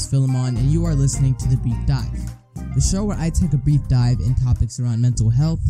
host 0.00 0.12
Filimon, 0.12 0.56
and 0.56 0.70
you 0.70 0.84
are 0.86 0.94
listening 0.94 1.34
to 1.34 1.48
The 1.48 1.56
Brief 1.56 1.76
Dive, 1.86 2.74
the 2.74 2.80
show 2.80 3.04
where 3.04 3.18
I 3.18 3.28
take 3.28 3.52
a 3.52 3.58
brief 3.58 3.86
dive 3.88 4.20
in 4.20 4.34
topics 4.34 4.80
around 4.80 5.02
mental 5.02 5.28
health, 5.28 5.60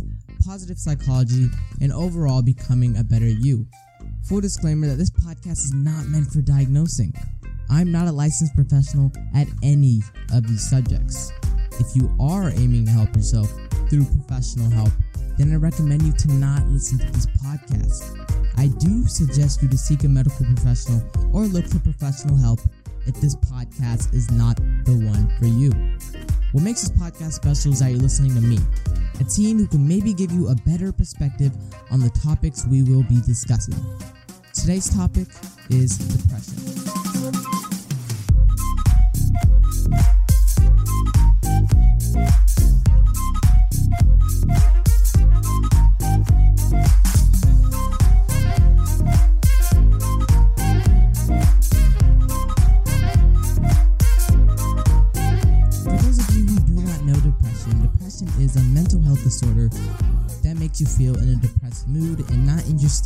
positive 0.44 0.78
psychology, 0.78 1.46
and 1.80 1.92
overall 1.92 2.42
becoming 2.42 2.96
a 2.96 3.04
better 3.04 3.26
you. 3.26 3.66
Full 4.28 4.40
disclaimer 4.40 4.86
that 4.86 4.96
this 4.96 5.10
podcast 5.10 5.64
is 5.64 5.72
not 5.74 6.06
meant 6.06 6.30
for 6.30 6.42
diagnosing. 6.42 7.12
I'm 7.70 7.90
not 7.90 8.06
a 8.06 8.12
licensed 8.12 8.54
professional 8.54 9.10
at 9.34 9.48
any 9.62 10.00
of 10.32 10.46
these 10.46 10.68
subjects. 10.68 11.32
If 11.80 11.96
you 11.96 12.14
are 12.20 12.50
aiming 12.50 12.86
to 12.86 12.92
help 12.92 13.16
yourself 13.16 13.50
through 13.88 14.04
professional 14.04 14.70
help, 14.70 14.92
then 15.38 15.52
I 15.52 15.56
recommend 15.56 16.02
you 16.02 16.12
to 16.12 16.32
not 16.34 16.66
listen 16.68 16.98
to 16.98 17.12
this 17.12 17.26
podcast. 17.26 18.26
I 18.58 18.68
do 18.78 19.06
suggest 19.06 19.62
you 19.62 19.68
to 19.68 19.78
seek 19.78 20.04
a 20.04 20.08
medical 20.08 20.44
professional 20.46 21.02
or 21.32 21.46
look 21.46 21.66
for 21.66 21.80
professional 21.80 22.36
help 22.36 22.60
if 23.10 23.20
this 23.20 23.34
podcast 23.34 24.14
is 24.14 24.30
not 24.30 24.56
the 24.84 24.92
one 24.92 25.28
for 25.40 25.46
you. 25.46 25.70
What 26.52 26.62
makes 26.62 26.82
this 26.82 26.90
podcast 26.90 27.32
special 27.32 27.72
is 27.72 27.80
that 27.80 27.90
you're 27.90 27.98
listening 27.98 28.34
to 28.36 28.40
me, 28.40 28.58
a 29.18 29.24
team 29.24 29.58
who 29.58 29.66
can 29.66 29.86
maybe 29.86 30.14
give 30.14 30.30
you 30.30 30.48
a 30.48 30.54
better 30.54 30.92
perspective 30.92 31.52
on 31.90 31.98
the 31.98 32.10
topics 32.10 32.64
we 32.66 32.84
will 32.84 33.02
be 33.02 33.20
discussing. 33.22 33.74
Today's 34.54 34.94
topic 34.94 35.26
is 35.70 35.98
depression. 35.98 37.09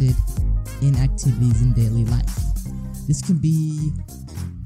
Interested 0.05 0.83
in 0.83 0.97
activities 0.97 1.63
in 1.63 1.73
daily 1.73 2.05
life. 2.05 2.37
This 3.07 3.23
can 3.23 3.39
be 3.39 3.93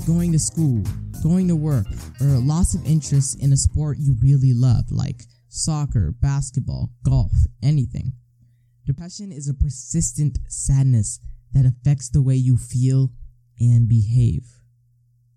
going 0.07 0.33
to 0.33 0.39
school, 0.39 0.83
going 1.23 1.49
to 1.49 1.57
work, 1.57 1.87
or 2.21 2.29
a 2.29 2.39
loss 2.39 2.75
of 2.75 2.85
interest 2.87 3.41
in 3.43 3.53
a 3.53 3.57
sport 3.57 3.99
you 3.99 4.17
really 4.23 4.53
love, 4.53 4.91
like 4.91 5.25
soccer, 5.49 6.13
basketball, 6.21 6.91
golf, 7.03 7.33
anything. 7.63 8.13
Depression 8.87 9.33
is 9.33 9.49
a 9.49 9.55
persistent 9.55 10.39
sadness 10.49 11.21
that 11.53 11.67
affects 11.67 12.09
the 12.09 12.23
way 12.23 12.35
you 12.35 12.57
feel 12.57 13.11
and 13.61 13.89
behave. 13.89 14.45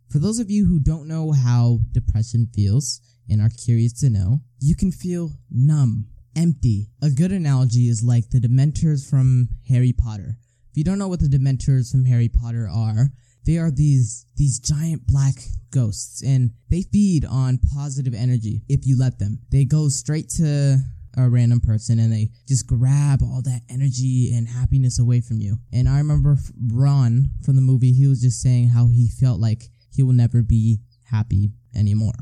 For 0.09 0.19
those 0.19 0.39
of 0.39 0.49
you 0.49 0.65
who 0.65 0.79
don't 0.79 1.07
know 1.07 1.31
how 1.31 1.79
depression 1.91 2.47
feels 2.53 3.01
and 3.29 3.41
are 3.41 3.49
curious 3.49 3.93
to 4.01 4.09
know, 4.09 4.41
you 4.59 4.75
can 4.75 4.91
feel 4.91 5.31
numb, 5.49 6.07
empty. 6.35 6.89
A 7.01 7.09
good 7.09 7.31
analogy 7.31 7.87
is 7.87 8.03
like 8.03 8.29
the 8.29 8.39
Dementors 8.39 9.09
from 9.09 9.49
Harry 9.67 9.93
Potter. 9.93 10.37
If 10.71 10.77
you 10.77 10.83
don't 10.83 10.99
know 10.99 11.07
what 11.07 11.19
the 11.19 11.27
Dementors 11.27 11.91
from 11.91 12.05
Harry 12.05 12.29
Potter 12.29 12.69
are, 12.71 13.09
they 13.45 13.57
are 13.57 13.71
these 13.71 14.25
these 14.37 14.59
giant 14.59 15.07
black 15.07 15.35
ghosts 15.71 16.21
and 16.21 16.51
they 16.69 16.83
feed 16.83 17.25
on 17.25 17.59
positive 17.73 18.13
energy 18.13 18.61
if 18.69 18.85
you 18.85 18.97
let 18.97 19.19
them. 19.19 19.39
They 19.51 19.65
go 19.65 19.89
straight 19.89 20.29
to 20.37 20.77
a 21.17 21.29
random 21.29 21.59
person 21.59 21.99
and 21.99 22.11
they 22.11 22.29
just 22.47 22.67
grab 22.67 23.21
all 23.21 23.41
that 23.43 23.61
energy 23.69 24.31
and 24.33 24.47
happiness 24.47 24.99
away 24.99 25.21
from 25.21 25.41
you. 25.41 25.57
And 25.73 25.89
I 25.89 25.97
remember 25.97 26.37
Ron 26.71 27.31
from 27.43 27.55
the 27.55 27.61
movie, 27.61 27.91
he 27.91 28.07
was 28.07 28.21
just 28.21 28.41
saying 28.41 28.69
how 28.69 28.87
he 28.87 29.07
felt 29.07 29.39
like 29.39 29.69
he 29.93 30.03
will 30.03 30.13
never 30.13 30.41
be 30.41 30.79
happy 31.05 31.51
anymore. 31.75 32.13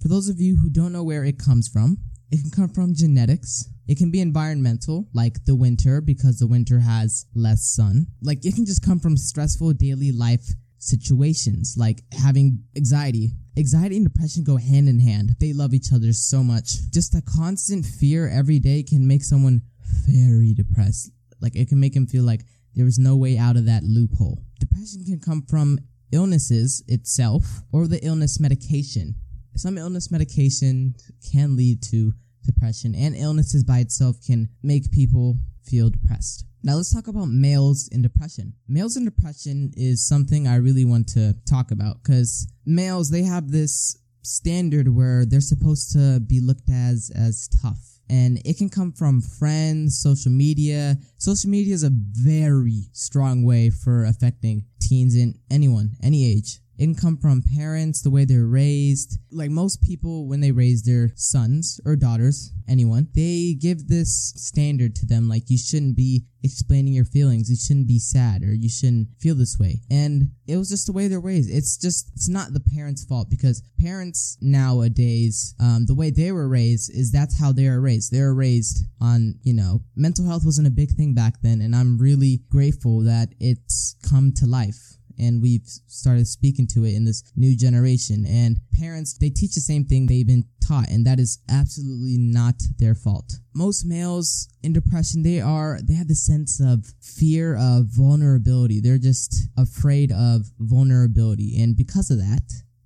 For 0.00 0.08
those 0.08 0.28
of 0.28 0.40
you 0.40 0.56
who 0.56 0.68
don't 0.68 0.92
know 0.92 1.02
where 1.02 1.24
it 1.24 1.38
comes 1.38 1.68
from, 1.68 1.98
it 2.30 2.40
can 2.40 2.50
come 2.50 2.68
from 2.68 2.94
genetics. 2.94 3.68
It 3.88 3.98
can 3.98 4.10
be 4.10 4.20
environmental, 4.20 5.06
like 5.14 5.44
the 5.44 5.54
winter, 5.54 6.00
because 6.00 6.38
the 6.38 6.46
winter 6.46 6.80
has 6.80 7.26
less 7.34 7.64
sun. 7.64 8.06
Like 8.20 8.44
it 8.44 8.54
can 8.54 8.66
just 8.66 8.84
come 8.84 8.98
from 8.98 9.16
stressful 9.16 9.74
daily 9.74 10.10
life 10.10 10.44
situations, 10.78 11.76
like 11.78 12.02
having 12.12 12.62
anxiety. 12.76 13.32
Anxiety 13.56 13.96
and 13.96 14.12
depression 14.12 14.44
go 14.44 14.56
hand 14.56 14.88
in 14.88 15.00
hand. 15.00 15.36
They 15.40 15.52
love 15.52 15.72
each 15.72 15.92
other 15.92 16.12
so 16.12 16.42
much. 16.42 16.90
Just 16.90 17.14
a 17.14 17.22
constant 17.22 17.86
fear 17.86 18.28
every 18.28 18.58
day 18.58 18.82
can 18.82 19.06
make 19.06 19.22
someone 19.22 19.62
very 20.08 20.52
depressed. 20.52 21.10
Like 21.40 21.56
it 21.56 21.68
can 21.68 21.80
make 21.80 21.94
him 21.94 22.06
feel 22.06 22.24
like 22.24 22.42
there 22.74 22.86
is 22.86 22.98
no 22.98 23.16
way 23.16 23.38
out 23.38 23.56
of 23.56 23.66
that 23.66 23.84
loophole. 23.84 24.42
Depression 24.58 25.04
can 25.04 25.20
come 25.20 25.42
from 25.48 25.78
illnesses 26.12 26.82
itself 26.88 27.62
or 27.72 27.86
the 27.86 28.04
illness 28.04 28.38
medication. 28.38 29.14
Some 29.56 29.78
illness 29.78 30.10
medication 30.10 30.94
can 31.32 31.56
lead 31.56 31.82
to 31.84 32.12
depression, 32.44 32.94
and 32.94 33.16
illnesses 33.16 33.64
by 33.64 33.78
itself 33.78 34.16
can 34.24 34.48
make 34.62 34.92
people 34.92 35.38
feel 35.64 35.90
depressed. 35.90 36.44
Now 36.62 36.74
let's 36.74 36.92
talk 36.92 37.08
about 37.08 37.28
males 37.28 37.88
in 37.90 38.02
depression. 38.02 38.54
Males 38.68 38.96
in 38.96 39.04
depression 39.04 39.72
is 39.76 40.06
something 40.06 40.46
I 40.46 40.56
really 40.56 40.84
want 40.84 41.08
to 41.08 41.34
talk 41.48 41.70
about 41.70 42.02
because 42.02 42.46
males 42.64 43.10
they 43.10 43.22
have 43.22 43.50
this 43.50 43.96
standard 44.22 44.88
where 44.88 45.24
they're 45.24 45.40
supposed 45.40 45.92
to 45.92 46.20
be 46.20 46.40
looked 46.40 46.68
as 46.68 47.10
as 47.14 47.48
tough 47.62 47.96
and 48.08 48.40
it 48.44 48.58
can 48.58 48.68
come 48.68 48.92
from 48.92 49.20
friends, 49.20 49.98
social 50.00 50.30
media. 50.30 50.96
Social 51.18 51.50
media 51.50 51.74
is 51.74 51.82
a 51.82 51.90
very 51.92 52.84
strong 52.92 53.44
way 53.44 53.70
for 53.70 54.04
affecting 54.04 54.64
teens 54.80 55.16
in 55.16 55.34
anyone, 55.50 55.96
any 56.02 56.30
age. 56.30 56.60
It 56.78 56.84
can 56.84 56.94
come 56.94 57.16
from 57.16 57.42
parents, 57.56 58.02
the 58.02 58.10
way 58.10 58.24
they're 58.24 58.46
raised. 58.46 59.18
Like 59.30 59.50
most 59.50 59.82
people, 59.82 60.28
when 60.28 60.40
they 60.40 60.52
raise 60.52 60.82
their 60.82 61.10
sons 61.14 61.80
or 61.84 61.96
daughters, 61.96 62.52
anyone, 62.68 63.08
they 63.14 63.56
give 63.58 63.88
this 63.88 64.32
standard 64.36 64.94
to 64.96 65.06
them 65.06 65.28
like 65.28 65.48
you 65.48 65.58
shouldn't 65.58 65.96
be 65.96 66.26
explaining 66.42 66.92
your 66.92 67.04
feelings, 67.04 67.50
you 67.50 67.56
shouldn't 67.56 67.88
be 67.88 67.98
sad, 67.98 68.42
or 68.42 68.54
you 68.54 68.68
shouldn't 68.68 69.08
feel 69.18 69.34
this 69.34 69.58
way. 69.58 69.80
And 69.90 70.30
it 70.46 70.56
was 70.56 70.68
just 70.68 70.86
the 70.86 70.92
way 70.92 71.08
they're 71.08 71.18
raised. 71.18 71.50
It's 71.50 71.76
just, 71.76 72.10
it's 72.14 72.28
not 72.28 72.52
the 72.52 72.60
parents' 72.60 73.04
fault 73.04 73.28
because 73.30 73.62
parents 73.80 74.36
nowadays, 74.40 75.54
um, 75.58 75.86
the 75.86 75.94
way 75.94 76.10
they 76.10 76.30
were 76.30 76.48
raised 76.48 76.90
is 76.94 77.10
that's 77.10 77.38
how 77.40 77.52
they 77.52 77.66
are 77.66 77.80
raised. 77.80 78.12
They 78.12 78.20
are 78.20 78.34
raised 78.34 78.84
on, 79.00 79.34
you 79.42 79.54
know, 79.54 79.80
mental 79.96 80.26
health 80.26 80.44
wasn't 80.44 80.68
a 80.68 80.70
big 80.70 80.90
thing 80.90 81.14
back 81.14 81.40
then, 81.42 81.60
and 81.60 81.74
I'm 81.74 81.98
really 81.98 82.42
grateful 82.50 83.00
that 83.00 83.30
it's 83.40 83.96
come 84.08 84.32
to 84.36 84.46
life 84.46 84.96
and 85.18 85.42
we've 85.42 85.66
started 85.86 86.26
speaking 86.26 86.66
to 86.68 86.84
it 86.84 86.94
in 86.94 87.04
this 87.04 87.22
new 87.36 87.56
generation. 87.56 88.24
And 88.26 88.60
parents, 88.78 89.16
they 89.18 89.30
teach 89.30 89.54
the 89.54 89.60
same 89.60 89.84
thing 89.84 90.06
they've 90.06 90.26
been 90.26 90.44
taught, 90.66 90.88
and 90.88 91.06
that 91.06 91.18
is 91.18 91.38
absolutely 91.48 92.16
not 92.18 92.54
their 92.78 92.94
fault. 92.94 93.34
Most 93.54 93.84
males 93.84 94.48
in 94.62 94.72
depression, 94.72 95.22
they 95.22 95.40
are, 95.40 95.78
they 95.82 95.94
have 95.94 96.08
the 96.08 96.14
sense 96.14 96.60
of 96.60 96.86
fear 97.00 97.56
of 97.56 97.86
vulnerability. 97.86 98.80
They're 98.80 98.98
just 98.98 99.48
afraid 99.56 100.12
of 100.12 100.46
vulnerability. 100.58 101.60
And 101.62 101.76
because 101.76 102.10
of 102.10 102.18
that, 102.18 102.42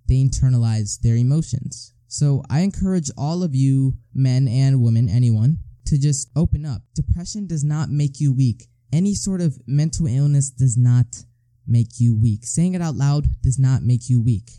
they 0.09 0.17
internalize 0.17 1.01
their 1.01 1.17
emotions. 1.17 1.95
So 2.09 2.43
I 2.51 2.61
encourage 2.61 3.11
all 3.17 3.43
of 3.45 3.55
you, 3.55 3.95
men 4.13 4.49
and 4.49 4.83
women, 4.83 5.09
anyone, 5.09 5.59
to 5.87 5.99
just 5.99 6.29
open 6.35 6.67
up. 6.67 6.83
Depression 6.95 7.47
does 7.47 7.65
not 7.65 7.89
make 7.91 8.21
you 8.21 8.33
weak. 8.33 8.67
Any 8.93 9.15
sort 9.15 9.41
of 9.41 9.59
mental 9.67 10.07
illness 10.09 10.51
does 10.51 10.77
not 10.77 11.07
make 11.71 11.99
you 11.99 12.17
weak. 12.17 12.45
Saying 12.45 12.75
it 12.75 12.83
out 12.83 12.97
loud 12.97 13.27
does 13.43 13.59
not 13.59 13.83
make 13.83 14.09
you 14.09 14.21
weak. 14.21 14.51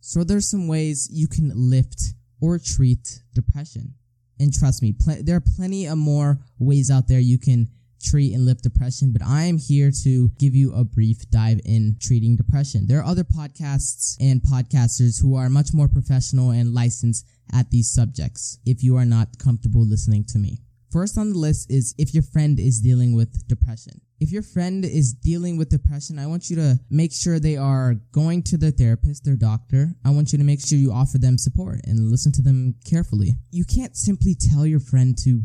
So 0.00 0.24
there's 0.24 0.50
some 0.50 0.68
ways 0.68 1.08
you 1.10 1.28
can 1.28 1.52
lift 1.54 2.14
or 2.40 2.58
treat 2.58 3.22
depression. 3.32 3.94
And 4.38 4.52
trust 4.52 4.82
me, 4.82 4.92
pl- 4.92 5.22
there 5.22 5.36
are 5.36 5.44
plenty 5.56 5.86
of 5.86 5.96
more 5.96 6.40
ways 6.58 6.90
out 6.90 7.08
there 7.08 7.20
you 7.20 7.38
can 7.38 7.68
treat 8.04 8.34
and 8.34 8.44
lift 8.44 8.62
depression, 8.62 9.12
but 9.12 9.22
I 9.22 9.44
am 9.44 9.56
here 9.56 9.90
to 10.02 10.30
give 10.38 10.54
you 10.54 10.74
a 10.74 10.84
brief 10.84 11.30
dive 11.30 11.60
in 11.64 11.96
treating 12.00 12.36
depression. 12.36 12.86
There 12.86 12.98
are 12.98 13.04
other 13.04 13.24
podcasts 13.24 14.16
and 14.20 14.42
podcasters 14.42 15.22
who 15.22 15.36
are 15.36 15.48
much 15.48 15.72
more 15.72 15.88
professional 15.88 16.50
and 16.50 16.74
licensed 16.74 17.26
at 17.52 17.70
these 17.70 17.90
subjects 17.90 18.58
if 18.66 18.82
you 18.82 18.96
are 18.96 19.06
not 19.06 19.38
comfortable 19.38 19.86
listening 19.86 20.24
to 20.28 20.38
me. 20.38 20.58
First 20.90 21.18
on 21.18 21.32
the 21.32 21.38
list 21.38 21.70
is 21.70 21.94
if 21.98 22.14
your 22.14 22.22
friend 22.22 22.60
is 22.60 22.80
dealing 22.80 23.14
with 23.14 23.48
depression. 23.48 24.00
If 24.20 24.30
your 24.30 24.42
friend 24.42 24.84
is 24.84 25.12
dealing 25.12 25.56
with 25.56 25.70
depression, 25.70 26.18
I 26.18 26.26
want 26.26 26.48
you 26.48 26.56
to 26.56 26.78
make 26.88 27.12
sure 27.12 27.38
they 27.38 27.56
are 27.56 27.94
going 28.12 28.42
to 28.44 28.56
their 28.56 28.70
therapist, 28.70 29.24
their 29.24 29.36
doctor. 29.36 29.94
I 30.04 30.10
want 30.10 30.32
you 30.32 30.38
to 30.38 30.44
make 30.44 30.64
sure 30.64 30.78
you 30.78 30.92
offer 30.92 31.18
them 31.18 31.36
support 31.36 31.80
and 31.84 32.10
listen 32.10 32.32
to 32.32 32.42
them 32.42 32.76
carefully. 32.88 33.36
You 33.50 33.64
can't 33.64 33.96
simply 33.96 34.34
tell 34.34 34.66
your 34.66 34.80
friend 34.80 35.18
to 35.24 35.42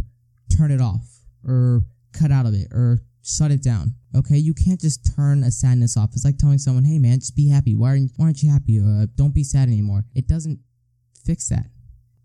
turn 0.55 0.71
it 0.71 0.81
off 0.81 1.07
or 1.43 1.81
cut 2.13 2.31
out 2.31 2.45
of 2.45 2.53
it 2.53 2.67
or 2.71 2.99
shut 3.23 3.51
it 3.51 3.63
down. 3.63 3.95
Okay, 4.15 4.37
you 4.37 4.53
can't 4.53 4.79
just 4.79 5.15
turn 5.15 5.43
a 5.43 5.51
sadness 5.51 5.97
off. 5.97 6.11
It's 6.13 6.25
like 6.25 6.37
telling 6.37 6.57
someone, 6.57 6.85
"Hey, 6.85 6.99
man, 6.99 7.19
just 7.19 7.35
be 7.35 7.47
happy. 7.47 7.75
Why 7.75 7.89
aren't, 7.89 8.11
why 8.15 8.25
aren't 8.25 8.43
you 8.43 8.51
happy? 8.51 8.79
Uh, 8.79 9.07
don't 9.15 9.33
be 9.33 9.43
sad 9.43 9.67
anymore." 9.67 10.05
It 10.15 10.27
doesn't 10.27 10.59
fix 11.25 11.49
that. 11.49 11.69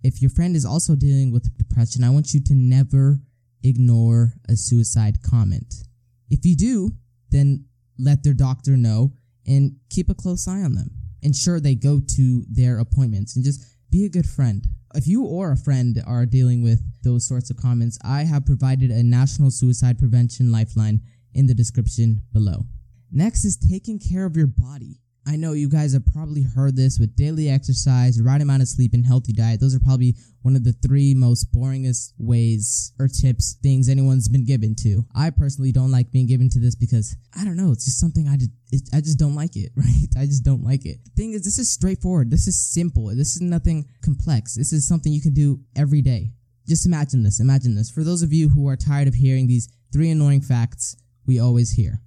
If 0.03 0.21
your 0.21 0.31
friend 0.31 0.55
is 0.55 0.65
also 0.65 0.95
dealing 0.95 1.33
with 1.33 1.57
depression, 1.57 2.05
I 2.05 2.11
want 2.11 2.33
you 2.33 2.41
to 2.41 2.55
never 2.55 3.21
ignore 3.63 4.35
a 4.49 4.57
suicide 4.57 5.23
comment. 5.23 5.85
If 6.31 6.45
you 6.45 6.57
do, 6.57 6.93
then 7.31 7.67
let 7.99 8.23
their 8.23 8.35
doctor 8.35 8.77
know 8.77 9.13
and 9.47 9.77
keep 9.91 10.09
a 10.09 10.15
close 10.15 10.49
eye 10.49 10.63
on 10.63 10.75
them. 10.75 10.91
ensure 11.25 11.59
they 11.59 11.75
go 11.75 12.01
to 12.07 12.45
their 12.51 12.79
appointments 12.79 13.35
and 13.35 13.45
just 13.45 13.65
be 13.91 14.05
a 14.05 14.11
good 14.11 14.27
friend. 14.27 14.67
If 14.95 15.09
you 15.09 15.25
or 15.25 15.51
a 15.51 15.57
friend 15.57 16.01
are 16.07 16.27
dealing 16.27 16.63
with 16.63 16.83
those 17.03 17.27
sorts 17.27 17.51
of 17.51 17.57
comments, 17.57 17.99
I 18.05 18.23
have 18.25 18.47
provided 18.47 18.91
a 18.91 19.03
national 19.03 19.51
suicide 19.51 19.99
prevention 19.99 20.53
lifeline 20.53 21.01
in 21.33 21.47
the 21.47 21.55
description 21.55 22.23
below. 22.33 22.67
Next 23.11 23.45
is 23.45 23.57
taking 23.57 23.99
care 23.99 24.25
of 24.25 24.37
your 24.37 24.47
body. 24.47 25.01
I 25.27 25.37
know 25.37 25.53
you 25.53 25.69
guys 25.69 25.95
have 25.95 26.05
probably 26.13 26.43
heard 26.43 26.77
this 26.77 26.99
with 26.99 27.17
daily 27.17 27.49
exercise, 27.49 28.21
right 28.21 28.41
amount 28.41 28.63
of 28.63 28.69
sleep, 28.69 28.93
and 28.93 29.07
healthy 29.07 29.33
diet. 29.33 29.61
Those 29.61 29.75
are 29.75 29.81
probably 29.81 30.15
one 30.43 30.55
of 30.55 30.65
the 30.65 30.75
three 30.75 31.15
most 31.15 31.53
boringest 31.53 32.13
ways 32.19 32.93
or 32.99 33.09
tips, 33.09 33.57
things 33.63 33.89
anyone's 33.89 34.29
been 34.29 34.45
given 34.45 34.75
to. 34.83 35.05
I 35.15 35.31
personally 35.31 35.73
don't 35.73 35.91
like 35.91 36.13
being 36.13 36.27
given 36.27 36.51
to 36.51 36.61
this 36.61 36.75
because 36.75 37.17
I 37.39 37.45
don't 37.45 37.57
know. 37.57 37.73
It's 37.73 37.87
just 37.87 38.01
something 38.01 38.29
I 38.29 38.37
just, 38.37 38.51
it, 38.71 38.83
I 38.93 39.01
just 39.01 39.19
don't 39.19 39.35
like 39.35 39.57
it, 39.57 39.73
right? 39.77 40.09
I 40.19 40.27
just 40.27 40.45
don't 40.45 40.63
like 40.63 40.85
it. 40.85 40.99
The 41.05 41.11
thing 41.17 41.33
is, 41.33 41.45
this 41.45 41.59
is 41.59 41.71
straightforward. 41.71 42.31
This 42.31 42.47
is 42.47 42.59
simple. 42.59 43.07
This 43.09 43.37
is 43.37 43.41
nothing 43.41 43.87
complex. 44.03 44.55
This 44.55 44.73
is 44.73 44.87
something 44.87 45.13
you 45.13 45.23
can 45.23 45.35
do 45.35 45.61
every 45.75 46.03
day. 46.03 46.33
Just 46.69 46.87
imagine 46.87 47.23
this. 47.23 47.41
Imagine 47.41 47.75
this. 47.75 47.91
For 47.91 48.05
those 48.05 48.23
of 48.23 48.33
you 48.33 48.51
who 48.51 48.69
are 48.69 48.77
tired 48.77 49.09
of 49.09 49.15
hearing 49.15 49.47
these 49.47 49.69
three 49.93 50.11
annoying 50.11 50.41
facts 50.41 50.97
we 51.27 51.41
always 51.41 51.73
hear. 51.73 52.01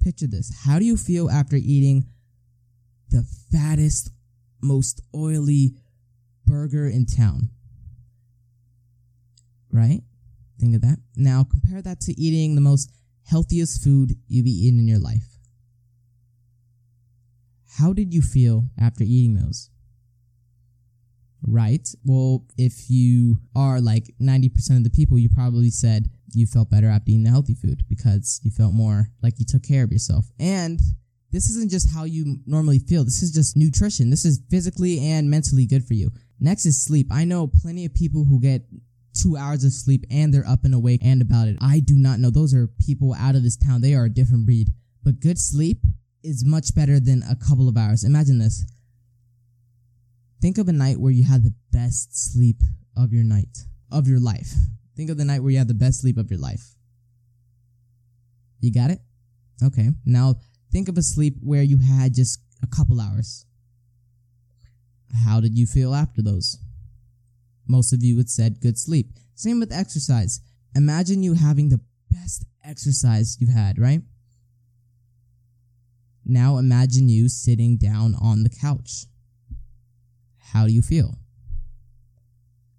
Picture 0.00 0.26
this. 0.26 0.52
How 0.64 0.78
do 0.78 0.84
you 0.84 0.96
feel 0.96 1.30
after 1.30 1.56
eating 1.56 2.06
the 3.10 3.26
fattest, 3.52 4.10
most 4.62 5.00
oily 5.14 5.74
burger 6.46 6.88
in 6.88 7.06
town. 7.06 7.50
Right? 9.72 10.02
Think 10.58 10.74
of 10.74 10.80
that. 10.82 10.98
Now 11.16 11.44
compare 11.44 11.82
that 11.82 12.00
to 12.02 12.20
eating 12.20 12.54
the 12.54 12.60
most 12.60 12.90
healthiest 13.24 13.82
food 13.82 14.12
you've 14.28 14.46
eaten 14.46 14.78
in 14.78 14.88
your 14.88 14.98
life. 14.98 15.36
How 17.78 17.92
did 17.92 18.14
you 18.14 18.22
feel 18.22 18.64
after 18.80 19.04
eating 19.04 19.34
those? 19.34 19.68
Right? 21.46 21.86
Well, 22.04 22.44
if 22.56 22.88
you 22.88 23.38
are 23.54 23.80
like 23.80 24.14
90% 24.20 24.78
of 24.78 24.84
the 24.84 24.90
people, 24.90 25.18
you 25.18 25.28
probably 25.28 25.70
said 25.70 26.08
you 26.32 26.46
felt 26.46 26.70
better 26.70 26.88
after 26.88 27.10
eating 27.10 27.24
the 27.24 27.30
healthy 27.30 27.54
food 27.54 27.82
because 27.88 28.40
you 28.42 28.50
felt 28.50 28.72
more 28.72 29.10
like 29.22 29.38
you 29.38 29.44
took 29.44 29.62
care 29.62 29.84
of 29.84 29.92
yourself. 29.92 30.26
And 30.40 30.80
this 31.32 31.50
isn't 31.50 31.70
just 31.70 31.92
how 31.92 32.04
you 32.04 32.38
normally 32.46 32.78
feel. 32.78 33.04
This 33.04 33.22
is 33.22 33.32
just 33.32 33.56
nutrition. 33.56 34.10
This 34.10 34.24
is 34.24 34.40
physically 34.50 35.00
and 35.00 35.28
mentally 35.28 35.66
good 35.66 35.84
for 35.84 35.94
you. 35.94 36.10
Next 36.40 36.66
is 36.66 36.82
sleep. 36.82 37.08
I 37.10 37.24
know 37.24 37.46
plenty 37.46 37.84
of 37.84 37.94
people 37.94 38.24
who 38.24 38.40
get 38.40 38.62
two 39.14 39.36
hours 39.36 39.64
of 39.64 39.72
sleep 39.72 40.04
and 40.10 40.32
they're 40.32 40.46
up 40.46 40.64
and 40.64 40.74
awake 40.74 41.00
and 41.02 41.20
about 41.22 41.48
it. 41.48 41.56
I 41.60 41.80
do 41.80 41.94
not 41.96 42.20
know. 42.20 42.30
Those 42.30 42.54
are 42.54 42.68
people 42.68 43.14
out 43.14 43.34
of 43.34 43.42
this 43.42 43.56
town. 43.56 43.80
They 43.80 43.94
are 43.94 44.04
a 44.04 44.10
different 44.10 44.46
breed. 44.46 44.68
But 45.02 45.20
good 45.20 45.38
sleep 45.38 45.78
is 46.22 46.44
much 46.44 46.74
better 46.74 47.00
than 47.00 47.22
a 47.22 47.36
couple 47.36 47.68
of 47.68 47.76
hours. 47.76 48.04
Imagine 48.04 48.38
this. 48.38 48.64
Think 50.40 50.58
of 50.58 50.68
a 50.68 50.72
night 50.72 50.98
where 50.98 51.12
you 51.12 51.24
had 51.24 51.42
the 51.42 51.54
best 51.72 52.32
sleep 52.32 52.60
of 52.96 53.12
your 53.12 53.24
night, 53.24 53.58
of 53.90 54.06
your 54.06 54.20
life. 54.20 54.52
Think 54.96 55.10
of 55.10 55.16
the 55.16 55.24
night 55.24 55.42
where 55.42 55.50
you 55.50 55.58
had 55.58 55.68
the 55.68 55.74
best 55.74 56.00
sleep 56.00 56.18
of 56.18 56.30
your 56.30 56.40
life. 56.40 56.74
You 58.60 58.72
got 58.72 58.90
it? 58.90 58.98
Okay. 59.62 59.90
Now 60.04 60.36
Think 60.72 60.88
of 60.88 60.98
a 60.98 61.02
sleep 61.02 61.36
where 61.40 61.62
you 61.62 61.78
had 61.78 62.14
just 62.14 62.40
a 62.62 62.66
couple 62.66 63.00
hours. 63.00 63.46
How 65.24 65.40
did 65.40 65.56
you 65.56 65.66
feel 65.66 65.94
after 65.94 66.22
those? 66.22 66.58
Most 67.66 67.92
of 67.92 68.02
you 68.02 68.16
had 68.18 68.28
said 68.28 68.60
good 68.60 68.78
sleep. 68.78 69.12
Same 69.34 69.60
with 69.60 69.72
exercise. 69.72 70.40
Imagine 70.74 71.22
you 71.22 71.34
having 71.34 71.68
the 71.68 71.80
best 72.10 72.44
exercise 72.64 73.36
you've 73.40 73.54
had, 73.54 73.78
right? 73.78 74.02
Now 76.24 76.58
imagine 76.58 77.08
you 77.08 77.28
sitting 77.28 77.76
down 77.76 78.14
on 78.20 78.42
the 78.42 78.50
couch. 78.50 79.06
How 80.52 80.66
do 80.66 80.72
you 80.72 80.82
feel? 80.82 81.18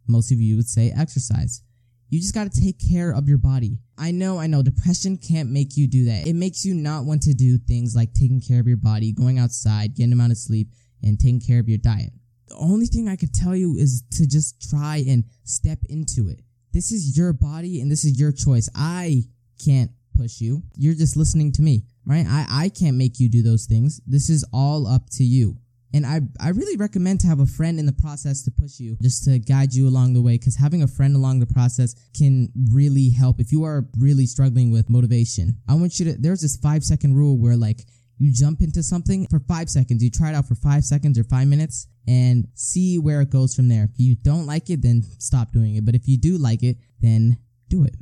Most 0.07 0.31
of 0.31 0.39
you 0.39 0.55
would 0.57 0.67
say 0.67 0.91
exercise. 0.95 1.63
You 2.09 2.19
just 2.19 2.33
got 2.33 2.51
to 2.51 2.61
take 2.61 2.77
care 2.79 3.11
of 3.11 3.27
your 3.27 3.37
body. 3.37 3.79
I 3.97 4.11
know, 4.11 4.39
I 4.39 4.47
know, 4.47 4.61
depression 4.61 5.17
can't 5.17 5.49
make 5.49 5.75
you 5.75 5.87
do 5.87 6.05
that. 6.05 6.27
It 6.27 6.35
makes 6.35 6.63
you 6.63 6.73
not 6.73 7.05
want 7.05 7.23
to 7.23 7.33
do 7.33 7.57
things 7.57 7.95
like 7.95 8.13
taking 8.13 8.39
care 8.39 8.59
of 8.59 8.67
your 8.67 8.77
body, 8.77 9.11
going 9.11 9.39
outside, 9.39 9.95
getting 9.95 10.13
amount 10.13 10.31
of 10.31 10.37
sleep, 10.37 10.69
and 11.03 11.19
taking 11.19 11.41
care 11.41 11.59
of 11.59 11.67
your 11.67 11.79
diet. 11.79 12.13
The 12.47 12.55
only 12.55 12.85
thing 12.85 13.09
I 13.09 13.17
could 13.17 13.33
tell 13.33 13.55
you 13.55 13.75
is 13.75 14.03
to 14.11 14.27
just 14.27 14.69
try 14.69 15.03
and 15.07 15.25
step 15.43 15.79
into 15.89 16.29
it. 16.29 16.41
This 16.73 16.91
is 16.91 17.17
your 17.17 17.33
body 17.33 17.81
and 17.81 17.91
this 17.91 18.05
is 18.05 18.19
your 18.19 18.31
choice. 18.31 18.69
I 18.73 19.23
can't 19.63 19.91
push 20.17 20.39
you. 20.39 20.63
You're 20.75 20.93
just 20.93 21.17
listening 21.17 21.51
to 21.53 21.61
me, 21.61 21.83
right? 22.05 22.25
I, 22.25 22.45
I 22.49 22.69
can't 22.69 22.97
make 22.97 23.19
you 23.19 23.29
do 23.29 23.43
those 23.43 23.65
things. 23.65 23.99
This 24.07 24.29
is 24.29 24.45
all 24.53 24.87
up 24.87 25.09
to 25.11 25.23
you. 25.23 25.57
And 25.93 26.05
I, 26.05 26.21
I 26.39 26.49
really 26.49 26.75
recommend 26.75 27.21
to 27.21 27.27
have 27.27 27.39
a 27.39 27.45
friend 27.45 27.79
in 27.79 27.85
the 27.85 27.93
process 27.93 28.43
to 28.43 28.51
push 28.51 28.79
you, 28.79 28.97
just 29.01 29.23
to 29.23 29.39
guide 29.39 29.73
you 29.73 29.87
along 29.87 30.13
the 30.13 30.21
way, 30.21 30.33
because 30.33 30.57
having 30.57 30.83
a 30.83 30.87
friend 30.87 31.15
along 31.15 31.39
the 31.39 31.45
process 31.45 31.95
can 32.17 32.49
really 32.71 33.09
help 33.09 33.39
if 33.39 33.51
you 33.51 33.63
are 33.63 33.87
really 33.97 34.25
struggling 34.25 34.69
with 34.71 34.89
motivation. 34.89 35.57
I 35.67 35.75
want 35.75 35.99
you 35.99 36.11
to, 36.11 36.21
there's 36.21 36.41
this 36.41 36.57
five 36.57 36.83
second 36.83 37.15
rule 37.15 37.37
where 37.37 37.55
like, 37.55 37.85
you 38.19 38.33
jump 38.33 38.61
into 38.61 38.81
something 38.81 39.27
for 39.27 39.39
five 39.39 39.69
seconds. 39.69 40.03
You 40.03 40.09
try 40.09 40.29
it 40.29 40.35
out 40.35 40.47
for 40.47 40.55
five 40.55 40.83
seconds 40.83 41.19
or 41.19 41.23
five 41.23 41.47
minutes 41.47 41.87
and 42.07 42.47
see 42.55 42.97
where 42.97 43.21
it 43.21 43.29
goes 43.29 43.53
from 43.53 43.67
there. 43.67 43.83
If 43.83 43.91
you 43.97 44.15
don't 44.15 44.47
like 44.47 44.71
it, 44.71 44.81
then 44.81 45.03
stop 45.19 45.51
doing 45.53 45.75
it. 45.75 45.85
But 45.85 45.93
if 45.93 46.07
you 46.07 46.17
do 46.17 46.37
like 46.37 46.63
it, 46.63 46.77
then 46.99 47.37
do 47.69 47.83
it. 47.83 47.95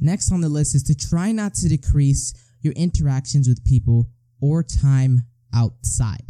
Next 0.00 0.30
on 0.30 0.40
the 0.40 0.48
list 0.48 0.74
is 0.74 0.84
to 0.84 0.94
try 0.94 1.32
not 1.32 1.54
to 1.54 1.68
decrease 1.68 2.32
your 2.60 2.74
interactions 2.74 3.48
with 3.48 3.64
people 3.64 4.08
or 4.40 4.62
time 4.62 5.22
outside. 5.52 6.22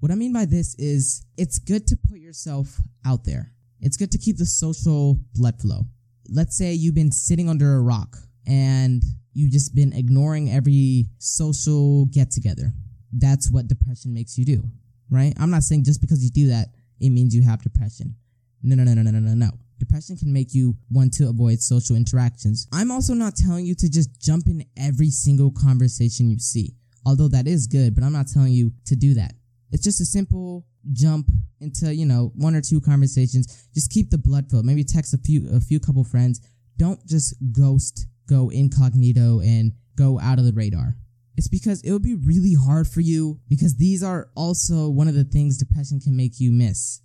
What 0.00 0.10
I 0.10 0.14
mean 0.14 0.32
by 0.32 0.46
this 0.46 0.74
is 0.76 1.26
it's 1.36 1.58
good 1.58 1.86
to 1.88 1.96
put 2.08 2.18
yourself 2.18 2.80
out 3.04 3.24
there. 3.24 3.52
It's 3.80 3.98
good 3.98 4.10
to 4.12 4.18
keep 4.18 4.38
the 4.38 4.46
social 4.46 5.20
blood 5.34 5.60
flow. 5.60 5.82
Let's 6.28 6.56
say 6.56 6.72
you've 6.72 6.94
been 6.94 7.12
sitting 7.12 7.50
under 7.50 7.74
a 7.74 7.82
rock 7.82 8.16
and 8.46 9.02
you've 9.34 9.52
just 9.52 9.74
been 9.74 9.92
ignoring 9.92 10.50
every 10.50 11.04
social 11.18 12.06
get 12.06 12.30
together. 12.30 12.72
That's 13.12 13.50
what 13.50 13.68
depression 13.68 14.14
makes 14.14 14.38
you 14.38 14.46
do, 14.46 14.62
right? 15.10 15.34
I'm 15.38 15.50
not 15.50 15.64
saying 15.64 15.84
just 15.84 16.00
because 16.00 16.24
you 16.24 16.30
do 16.30 16.48
that, 16.48 16.68
it 16.98 17.10
means 17.10 17.34
you 17.34 17.42
have 17.42 17.62
depression. 17.62 18.14
No, 18.62 18.76
no, 18.76 18.84
no, 18.84 18.94
no, 18.94 19.02
no, 19.02 19.18
no, 19.18 19.34
no. 19.34 19.50
Depression 19.78 20.16
can 20.16 20.32
make 20.32 20.54
you 20.54 20.76
want 20.90 21.12
to 21.14 21.28
avoid 21.28 21.60
social 21.60 21.96
interactions. 21.96 22.66
I'm 22.72 22.90
also 22.90 23.12
not 23.12 23.36
telling 23.36 23.66
you 23.66 23.74
to 23.74 23.90
just 23.90 24.18
jump 24.20 24.46
in 24.46 24.64
every 24.78 25.10
single 25.10 25.50
conversation 25.50 26.30
you 26.30 26.38
see, 26.38 26.74
although 27.04 27.28
that 27.28 27.46
is 27.46 27.66
good, 27.66 27.94
but 27.94 28.04
I'm 28.04 28.12
not 28.12 28.28
telling 28.28 28.52
you 28.52 28.72
to 28.86 28.96
do 28.96 29.14
that. 29.14 29.34
It's 29.72 29.84
just 29.84 30.00
a 30.00 30.04
simple 30.04 30.66
jump 30.92 31.28
into, 31.60 31.94
you 31.94 32.06
know, 32.06 32.32
one 32.34 32.54
or 32.54 32.60
two 32.60 32.80
conversations. 32.80 33.68
Just 33.74 33.90
keep 33.90 34.10
the 34.10 34.18
blood 34.18 34.50
flow. 34.50 34.62
Maybe 34.62 34.84
text 34.84 35.14
a 35.14 35.18
few, 35.18 35.48
a 35.54 35.60
few 35.60 35.78
couple 35.78 36.04
friends. 36.04 36.40
Don't 36.76 37.04
just 37.06 37.34
ghost, 37.52 38.06
go 38.28 38.50
incognito 38.50 39.40
and 39.40 39.72
go 39.96 40.18
out 40.18 40.38
of 40.38 40.44
the 40.44 40.52
radar. 40.52 40.96
It's 41.36 41.48
because 41.48 41.82
it 41.82 41.92
would 41.92 42.02
be 42.02 42.16
really 42.16 42.54
hard 42.54 42.88
for 42.88 43.00
you 43.00 43.40
because 43.48 43.76
these 43.76 44.02
are 44.02 44.28
also 44.36 44.88
one 44.88 45.08
of 45.08 45.14
the 45.14 45.24
things 45.24 45.56
depression 45.56 46.00
can 46.00 46.16
make 46.16 46.40
you 46.40 46.50
miss. 46.50 47.00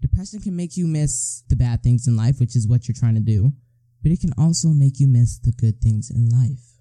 Depression 0.00 0.40
can 0.40 0.56
make 0.56 0.76
you 0.76 0.86
miss 0.86 1.44
the 1.48 1.56
bad 1.56 1.82
things 1.82 2.06
in 2.08 2.16
life, 2.16 2.40
which 2.40 2.56
is 2.56 2.66
what 2.66 2.88
you're 2.88 2.94
trying 2.98 3.14
to 3.14 3.20
do, 3.20 3.52
but 4.02 4.10
it 4.10 4.20
can 4.20 4.32
also 4.38 4.68
make 4.68 4.98
you 4.98 5.06
miss 5.06 5.38
the 5.38 5.52
good 5.52 5.80
things 5.80 6.10
in 6.10 6.28
life. 6.28 6.78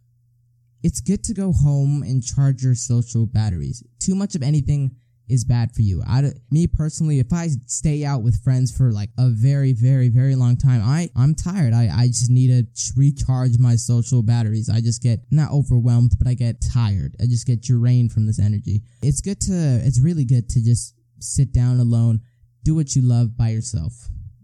It's 0.81 1.01
good 1.01 1.24
to 1.25 1.33
go 1.33 1.51
home 1.51 2.03
and 2.03 2.24
charge 2.24 2.63
your 2.63 2.75
social 2.75 3.25
batteries. 3.25 3.83
Too 4.00 4.15
much 4.15 4.36
of 4.36 4.43
anything 4.43 4.95
is 5.29 5.45
bad 5.45 5.71
for 5.74 5.81
you. 5.81 6.01
I, 6.07 6.31
me 6.51 6.67
personally, 6.67 7.19
if 7.19 7.31
I 7.31 7.50
stay 7.67 8.03
out 8.03 8.24
with 8.24 8.43
friends 8.43 8.75
for 8.75 8.91
like 8.91 9.12
a 9.17 9.29
very, 9.29 9.74
very, 9.74 10.09
very 10.09 10.36
long 10.36 10.57
time, 10.57 10.81
I, 10.83 11.09
I'm 11.15 11.36
tired. 11.36 11.74
I, 11.74 11.89
I 11.93 12.07
just 12.07 12.29
need 12.31 12.50
to 12.50 12.93
recharge 12.98 13.59
my 13.59 13.75
social 13.75 14.24
batteries. 14.24 14.69
I 14.69 14.81
just 14.81 15.03
get 15.03 15.19
not 15.31 15.51
overwhelmed, 15.51 16.13
but 16.17 16.27
I 16.27 16.33
get 16.33 16.62
tired. 16.62 17.15
I 17.21 17.25
just 17.25 17.45
get 17.45 17.62
drained 17.62 18.12
from 18.12 18.25
this 18.25 18.39
energy. 18.39 18.81
It's 19.01 19.21
good 19.21 19.39
to, 19.41 19.81
it's 19.83 20.01
really 20.01 20.25
good 20.25 20.50
to 20.50 20.63
just 20.63 20.95
sit 21.19 21.53
down 21.53 21.79
alone, 21.79 22.21
do 22.63 22.75
what 22.75 22.95
you 22.95 23.03
love 23.03 23.38
by 23.38 23.50
yourself. 23.50 23.93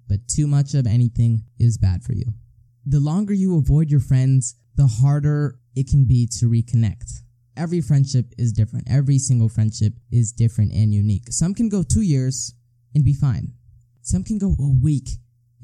But 0.08 0.28
too 0.28 0.46
much 0.46 0.76
of 0.76 0.86
anything 0.86 1.44
is 1.60 1.80
bad 1.80 2.04
for 2.04 2.14
you. 2.14 2.26
The 2.86 3.00
longer 3.00 3.34
you 3.34 3.58
avoid 3.58 3.90
your 3.90 4.00
friends, 4.00 4.56
the 4.76 4.86
harder 4.86 5.58
it 5.76 5.90
can 5.90 6.06
be 6.06 6.28
to 6.40 6.46
reconnect 6.46 7.25
every 7.58 7.82
friendship 7.82 8.34
is 8.38 8.52
different. 8.52 8.88
Every 8.90 9.18
single 9.18 9.50
friendship 9.50 9.94
is 10.12 10.32
different 10.32 10.74
and 10.74 10.94
unique. 10.94 11.24
Some 11.30 11.54
can 11.54 11.70
go 11.70 11.84
two 11.84 12.02
years 12.02 12.54
and 12.94 13.04
be 13.04 13.14
fine. 13.14 13.54
Some 14.02 14.24
can 14.24 14.38
go 14.38 14.56
a 14.60 14.70
week 14.82 15.10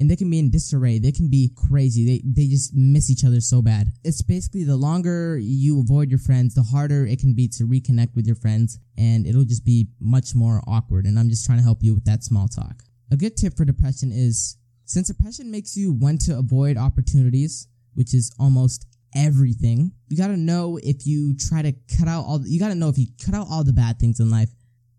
and 0.00 0.10
they 0.10 0.16
can 0.16 0.28
be 0.30 0.38
in 0.38 0.50
disarray. 0.50 0.98
They 0.98 1.12
can 1.12 1.28
be 1.28 1.52
crazy. 1.54 2.04
They, 2.04 2.22
they 2.24 2.48
just 2.48 2.74
miss 2.74 3.10
each 3.10 3.24
other 3.24 3.40
so 3.40 3.62
bad. 3.62 3.92
It's 4.02 4.20
basically 4.20 4.64
the 4.64 4.76
longer 4.76 5.38
you 5.38 5.80
avoid 5.80 6.10
your 6.10 6.18
friends, 6.18 6.54
the 6.54 6.62
harder 6.62 7.06
it 7.06 7.20
can 7.20 7.34
be 7.34 7.46
to 7.48 7.64
reconnect 7.64 8.16
with 8.16 8.26
your 8.26 8.36
friends 8.36 8.78
and 8.96 9.26
it'll 9.26 9.44
just 9.44 9.64
be 9.64 9.88
much 10.00 10.34
more 10.34 10.60
awkward. 10.66 11.06
And 11.06 11.18
I'm 11.18 11.28
just 11.28 11.46
trying 11.46 11.58
to 11.58 11.64
help 11.64 11.82
you 11.82 11.94
with 11.94 12.04
that 12.06 12.24
small 12.24 12.48
talk. 12.48 12.82
A 13.10 13.16
good 13.16 13.36
tip 13.36 13.56
for 13.56 13.64
depression 13.64 14.10
is 14.12 14.56
since 14.84 15.08
depression 15.08 15.50
makes 15.50 15.76
you 15.76 15.92
want 15.92 16.20
to 16.22 16.36
avoid 16.36 16.76
opportunities, 16.76 17.68
which 17.94 18.12
is 18.12 18.32
almost 18.38 18.86
everything. 19.14 19.92
You 20.08 20.16
gotta 20.16 20.36
know 20.36 20.78
if 20.82 21.06
you 21.06 21.36
try 21.36 21.62
to 21.62 21.72
cut 21.98 22.08
out 22.08 22.24
all, 22.24 22.42
you 22.44 22.58
gotta 22.58 22.74
know 22.74 22.88
if 22.88 22.98
you 22.98 23.06
cut 23.24 23.34
out 23.34 23.46
all 23.50 23.64
the 23.64 23.72
bad 23.72 23.98
things 23.98 24.20
in 24.20 24.30
life, 24.30 24.50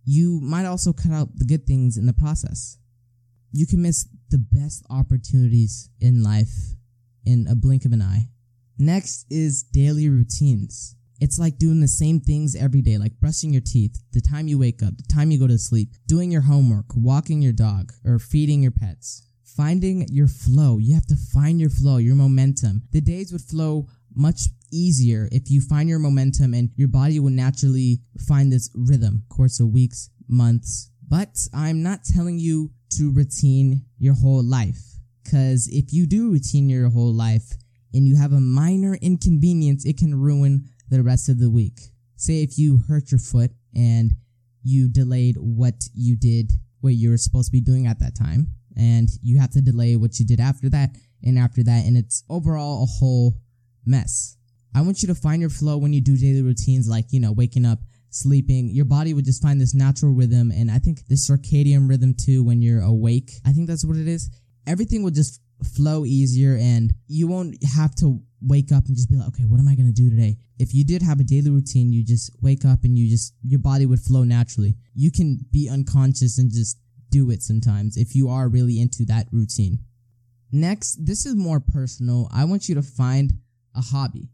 you 0.05 0.39
might 0.41 0.65
also 0.65 0.93
cut 0.93 1.11
out 1.11 1.29
the 1.35 1.45
good 1.45 1.65
things 1.65 1.97
in 1.97 2.05
the 2.05 2.13
process. 2.13 2.77
You 3.51 3.67
can 3.67 3.81
miss 3.81 4.07
the 4.29 4.43
best 4.51 4.83
opportunities 4.89 5.89
in 5.99 6.23
life 6.23 6.53
in 7.25 7.47
a 7.49 7.55
blink 7.55 7.85
of 7.85 7.91
an 7.91 8.01
eye. 8.01 8.29
Next 8.77 9.25
is 9.29 9.63
daily 9.63 10.09
routines. 10.09 10.95
It's 11.21 11.39
like 11.39 11.57
doing 11.57 11.79
the 11.79 11.87
same 11.87 12.19
things 12.19 12.55
every 12.55 12.81
day, 12.81 12.97
like 12.97 13.19
brushing 13.19 13.53
your 13.53 13.61
teeth, 13.61 14.01
the 14.11 14.19
time 14.19 14.47
you 14.47 14.57
wake 14.59 14.83
up, 14.83 14.97
the 14.97 15.13
time 15.13 15.31
you 15.31 15.39
go 15.39 15.47
to 15.47 15.57
sleep, 15.57 15.89
doing 16.07 16.31
your 16.31 16.41
homework, 16.41 16.87
walking 16.95 17.41
your 17.41 17.53
dog, 17.53 17.93
or 18.03 18.19
feeding 18.19 18.61
your 18.61 18.71
pets. 18.71 19.23
Finding 19.55 20.07
your 20.09 20.27
flow. 20.27 20.79
You 20.79 20.95
have 20.95 21.05
to 21.05 21.15
find 21.15 21.61
your 21.61 21.69
flow, 21.69 21.97
your 21.97 22.15
momentum. 22.15 22.81
The 22.91 23.01
days 23.01 23.31
would 23.31 23.43
flow 23.43 23.87
much 24.15 24.49
easier 24.71 25.29
if 25.31 25.49
you 25.49 25.61
find 25.61 25.87
your 25.87 25.99
momentum 25.99 26.53
and 26.53 26.69
your 26.75 26.87
body 26.87 27.19
will 27.19 27.29
naturally 27.29 28.01
find 28.27 28.51
this 28.51 28.69
rhythm 28.75 29.23
course 29.29 29.59
of 29.59 29.69
weeks, 29.69 30.09
months. 30.27 30.89
But 31.07 31.47
I'm 31.53 31.83
not 31.83 32.03
telling 32.03 32.39
you 32.39 32.71
to 32.97 33.11
routine 33.11 33.85
your 33.99 34.15
whole 34.15 34.43
life. 34.43 34.81
Cause 35.29 35.69
if 35.71 35.93
you 35.93 36.05
do 36.05 36.31
routine 36.31 36.69
your 36.69 36.89
whole 36.89 37.13
life 37.13 37.53
and 37.93 38.07
you 38.07 38.17
have 38.17 38.33
a 38.33 38.39
minor 38.39 38.97
inconvenience, 39.01 39.85
it 39.85 39.97
can 39.97 40.19
ruin 40.19 40.65
the 40.89 41.03
rest 41.03 41.29
of 41.29 41.39
the 41.39 41.49
week. 41.49 41.79
Say 42.15 42.43
if 42.43 42.57
you 42.57 42.79
hurt 42.87 43.11
your 43.11 43.19
foot 43.19 43.51
and 43.75 44.11
you 44.63 44.89
delayed 44.89 45.35
what 45.37 45.75
you 45.93 46.15
did, 46.15 46.51
what 46.81 46.93
you 46.93 47.09
were 47.09 47.17
supposed 47.17 47.47
to 47.47 47.51
be 47.51 47.61
doing 47.61 47.87
at 47.87 47.99
that 47.99 48.15
time, 48.15 48.47
and 48.75 49.09
you 49.21 49.39
have 49.39 49.51
to 49.51 49.61
delay 49.61 49.95
what 49.95 50.19
you 50.19 50.25
did 50.25 50.39
after 50.39 50.69
that 50.69 50.91
and 51.23 51.37
after 51.37 51.63
that, 51.63 51.85
and 51.85 51.97
it's 51.97 52.23
overall 52.29 52.83
a 52.83 52.85
whole 52.85 53.35
mess. 53.85 54.37
I 54.75 54.81
want 54.81 55.01
you 55.01 55.07
to 55.07 55.15
find 55.15 55.41
your 55.41 55.49
flow 55.49 55.77
when 55.77 55.93
you 55.93 56.01
do 56.01 56.17
daily 56.17 56.41
routines 56.41 56.87
like, 56.87 57.05
you 57.11 57.19
know, 57.19 57.31
waking 57.31 57.65
up, 57.65 57.79
sleeping. 58.09 58.69
Your 58.69 58.85
body 58.85 59.13
would 59.13 59.25
just 59.25 59.41
find 59.41 59.59
this 59.59 59.75
natural 59.75 60.13
rhythm, 60.13 60.51
and 60.51 60.71
I 60.71 60.79
think 60.79 61.05
this 61.07 61.29
circadian 61.29 61.89
rhythm 61.89 62.13
too 62.13 62.43
when 62.43 62.61
you're 62.61 62.81
awake. 62.81 63.31
I 63.45 63.51
think 63.51 63.67
that's 63.67 63.85
what 63.85 63.97
it 63.97 64.07
is. 64.07 64.29
Everything 64.65 65.03
will 65.03 65.11
just 65.11 65.41
flow 65.75 66.05
easier, 66.05 66.57
and 66.59 66.93
you 67.07 67.27
won't 67.27 67.63
have 67.63 67.93
to 67.95 68.19
wake 68.41 68.71
up 68.71 68.85
and 68.87 68.95
just 68.95 69.09
be 69.09 69.15
like, 69.15 69.27
okay, 69.29 69.43
what 69.43 69.59
am 69.59 69.67
I 69.67 69.75
going 69.75 69.87
to 69.87 69.93
do 69.93 70.09
today? 70.09 70.37
If 70.59 70.73
you 70.73 70.83
did 70.83 71.01
have 71.01 71.19
a 71.19 71.23
daily 71.23 71.49
routine, 71.49 71.93
you 71.93 72.03
just 72.03 72.31
wake 72.41 72.65
up 72.65 72.83
and 72.83 72.97
you 72.97 73.09
just, 73.09 73.33
your 73.41 73.59
body 73.59 73.85
would 73.85 73.99
flow 73.99 74.23
naturally. 74.23 74.75
You 74.93 75.11
can 75.11 75.39
be 75.51 75.69
unconscious 75.69 76.37
and 76.37 76.51
just 76.51 76.77
do 77.09 77.29
it 77.29 77.41
sometimes 77.41 77.95
if 77.95 78.15
you 78.15 78.27
are 78.27 78.49
really 78.49 78.81
into 78.81 79.05
that 79.05 79.27
routine. 79.31 79.79
Next, 80.51 81.03
this 81.03 81.25
is 81.25 81.35
more 81.35 81.59
personal. 81.59 82.29
I 82.33 82.45
want 82.45 82.67
you 82.67 82.75
to 82.75 82.81
find 82.81 83.33
a 83.75 83.81
hobby. 83.81 84.29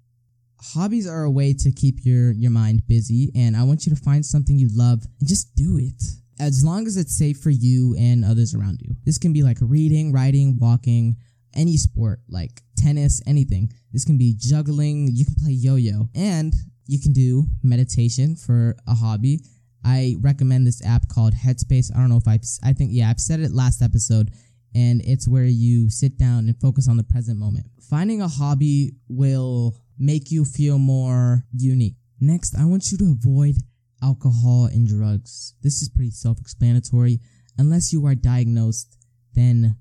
Hobbies 0.61 1.07
are 1.07 1.23
a 1.23 1.31
way 1.31 1.53
to 1.53 1.71
keep 1.71 2.03
your, 2.03 2.31
your 2.31 2.51
mind 2.51 2.85
busy, 2.87 3.31
and 3.35 3.55
I 3.55 3.63
want 3.63 3.85
you 3.85 3.95
to 3.95 4.01
find 4.01 4.25
something 4.25 4.57
you 4.57 4.69
love 4.73 5.05
and 5.19 5.29
just 5.29 5.55
do 5.55 5.77
it. 5.77 6.03
As 6.39 6.63
long 6.63 6.87
as 6.87 6.97
it's 6.97 7.17
safe 7.17 7.39
for 7.39 7.49
you 7.49 7.95
and 7.99 8.23
others 8.23 8.53
around 8.53 8.81
you. 8.81 8.95
This 9.05 9.17
can 9.17 9.33
be 9.33 9.43
like 9.43 9.57
reading, 9.61 10.11
writing, 10.13 10.57
walking, 10.59 11.17
any 11.55 11.77
sport 11.77 12.19
like 12.29 12.61
tennis, 12.77 13.21
anything. 13.25 13.71
This 13.91 14.05
can 14.05 14.17
be 14.17 14.35
juggling, 14.37 15.09
you 15.13 15.25
can 15.25 15.35
play 15.35 15.51
yo 15.51 15.75
yo, 15.75 16.09
and 16.15 16.53
you 16.87 16.99
can 16.99 17.13
do 17.13 17.45
meditation 17.63 18.35
for 18.35 18.75
a 18.87 18.93
hobby. 18.93 19.41
I 19.83 20.15
recommend 20.21 20.67
this 20.67 20.85
app 20.85 21.07
called 21.07 21.33
Headspace. 21.33 21.91
I 21.95 21.99
don't 21.99 22.09
know 22.09 22.17
if 22.17 22.27
I, 22.27 22.39
I 22.63 22.73
think, 22.73 22.91
yeah, 22.93 23.09
I've 23.09 23.19
said 23.19 23.39
it 23.39 23.51
last 23.51 23.81
episode, 23.81 24.31
and 24.75 25.01
it's 25.03 25.27
where 25.27 25.45
you 25.45 25.89
sit 25.89 26.17
down 26.17 26.47
and 26.47 26.59
focus 26.59 26.87
on 26.87 26.97
the 26.97 27.03
present 27.03 27.39
moment. 27.39 27.65
Finding 27.89 28.21
a 28.21 28.27
hobby 28.27 28.93
will 29.07 29.75
make 29.97 30.31
you 30.31 30.45
feel 30.45 30.77
more 30.77 31.45
unique. 31.51 31.95
Next, 32.19 32.55
I 32.55 32.65
want 32.65 32.91
you 32.91 32.97
to 32.99 33.11
avoid 33.11 33.55
alcohol 34.03 34.65
and 34.65 34.87
drugs. 34.87 35.53
This 35.61 35.81
is 35.81 35.89
pretty 35.89 36.11
self 36.11 36.39
explanatory. 36.39 37.19
Unless 37.57 37.91
you 37.91 38.05
are 38.05 38.15
diagnosed, 38.15 38.97
then 39.33 39.75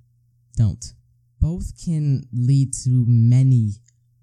don't 0.57 0.85
both 1.41 1.73
can 1.85 2.27
lead 2.33 2.73
to 2.85 3.05
many, 3.07 3.75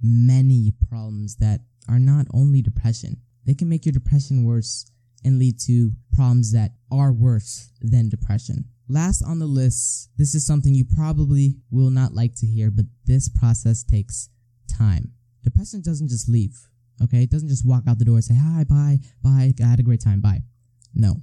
many 0.01 0.73
problems 0.89 1.37
that 1.37 1.61
are 1.87 1.99
not 1.99 2.27
only 2.33 2.61
depression. 2.61 3.17
They 3.45 3.53
can 3.53 3.69
make 3.69 3.85
your 3.85 3.93
depression 3.93 4.43
worse 4.43 4.89
and 5.23 5.39
lead 5.39 5.59
to 5.61 5.91
problems 6.13 6.51
that 6.53 6.71
are 6.91 7.11
worse 7.11 7.69
than 7.81 8.09
depression. 8.09 8.65
Last 8.87 9.23
on 9.23 9.39
the 9.39 9.45
list, 9.45 10.09
this 10.17 10.35
is 10.35 10.45
something 10.45 10.73
you 10.73 10.85
probably 10.85 11.55
will 11.71 11.89
not 11.89 12.13
like 12.13 12.35
to 12.35 12.45
hear, 12.45 12.69
but 12.69 12.85
this 13.05 13.29
process 13.29 13.83
takes 13.83 14.29
time. 14.67 15.11
Depression 15.43 15.81
doesn't 15.81 16.09
just 16.09 16.29
leave, 16.29 16.69
okay? 17.03 17.23
It 17.23 17.31
doesn't 17.31 17.49
just 17.49 17.65
walk 17.65 17.83
out 17.87 17.97
the 17.97 18.05
door 18.05 18.15
and 18.15 18.23
say, 18.23 18.35
hi, 18.35 18.63
bye, 18.63 18.99
bye, 19.23 19.53
I 19.61 19.65
had 19.65 19.79
a 19.79 19.83
great 19.83 20.01
time, 20.01 20.21
bye. 20.21 20.43
No. 20.93 21.21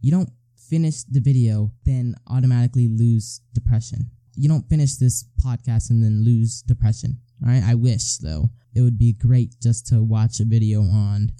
You 0.00 0.10
don't 0.10 0.30
finish 0.56 1.04
the 1.04 1.20
video, 1.20 1.72
then 1.84 2.14
automatically 2.28 2.88
lose 2.88 3.40
depression 3.52 4.10
you 4.36 4.48
don't 4.48 4.68
finish 4.68 4.96
this 4.96 5.24
podcast 5.44 5.90
and 5.90 6.02
then 6.02 6.24
lose 6.24 6.62
depression. 6.62 7.18
All 7.44 7.52
right. 7.52 7.62
I 7.62 7.74
wish 7.74 8.18
though 8.18 8.50
it 8.74 8.80
would 8.80 8.98
be 8.98 9.12
great 9.12 9.56
just 9.60 9.86
to 9.88 10.02
watch 10.02 10.40
a 10.40 10.44
video 10.44 10.82
on 10.82 11.30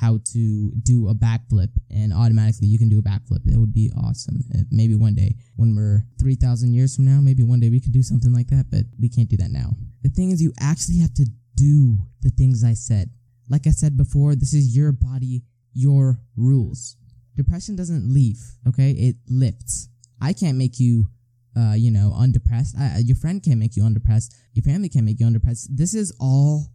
how 0.00 0.18
to 0.24 0.70
do 0.82 1.08
a 1.08 1.14
backflip 1.14 1.68
and 1.90 2.12
automatically 2.12 2.66
you 2.66 2.78
can 2.78 2.88
do 2.88 2.98
a 2.98 3.02
backflip. 3.02 3.46
It 3.46 3.58
would 3.58 3.74
be 3.74 3.92
awesome. 4.02 4.40
Maybe 4.70 4.94
one 4.94 5.14
day 5.14 5.36
when 5.56 5.76
we're 5.76 6.04
3,000 6.18 6.72
years 6.72 6.96
from 6.96 7.04
now, 7.04 7.20
maybe 7.20 7.42
one 7.42 7.60
day 7.60 7.68
we 7.68 7.80
could 7.80 7.92
do 7.92 8.02
something 8.02 8.32
like 8.32 8.48
that, 8.48 8.70
but 8.70 8.84
we 8.98 9.10
can't 9.10 9.28
do 9.28 9.36
that 9.36 9.50
now. 9.50 9.72
The 10.02 10.08
thing 10.08 10.30
is, 10.30 10.40
you 10.40 10.54
actually 10.58 10.98
have 10.98 11.12
to 11.14 11.26
do 11.54 11.98
the 12.22 12.30
things 12.30 12.64
I 12.64 12.72
said. 12.72 13.10
Like 13.50 13.66
I 13.66 13.70
said 13.70 13.98
before, 13.98 14.34
this 14.34 14.54
is 14.54 14.74
your 14.74 14.92
body, 14.92 15.42
your 15.74 16.18
rules. 16.34 16.96
Depression 17.36 17.76
doesn't 17.76 18.12
leave, 18.12 18.40
okay? 18.66 18.92
It 18.92 19.16
lifts. 19.28 19.88
I 20.22 20.32
can't 20.32 20.56
make 20.56 20.80
you 20.80 21.08
uh, 21.56 21.74
you 21.74 21.90
know, 21.90 22.14
undepressed. 22.16 22.76
Uh, 22.80 22.98
your 22.98 23.16
friend 23.16 23.42
can't 23.42 23.58
make 23.58 23.76
you 23.76 23.84
undepressed. 23.84 24.34
Your 24.54 24.62
family 24.62 24.88
can't 24.88 25.04
make 25.04 25.18
you 25.18 25.26
undepressed. 25.26 25.76
This 25.76 25.94
is 25.94 26.14
all 26.20 26.68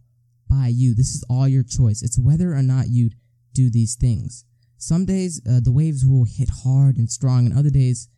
by 0.48 0.68
you. 0.68 0.94
This 0.94 1.14
is 1.14 1.24
all 1.28 1.48
your 1.48 1.62
choice. 1.62 2.02
It's 2.02 2.18
whether 2.18 2.54
or 2.54 2.62
not 2.62 2.88
you 2.88 3.10
do 3.52 3.70
these 3.70 3.96
things. 3.96 4.44
Some 4.78 5.04
days 5.06 5.40
uh, 5.48 5.60
the 5.60 5.72
waves 5.72 6.04
will 6.06 6.24
hit 6.24 6.50
hard 6.64 6.96
and 6.96 7.10
strong, 7.10 7.46
and 7.46 7.56
other 7.56 7.70
days 7.70 8.08